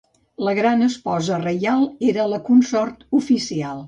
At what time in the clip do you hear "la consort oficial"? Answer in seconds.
2.31-3.77